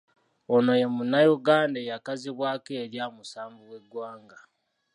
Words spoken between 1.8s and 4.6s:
eyakazibwako erya, “Musanvu w’eggwanga”.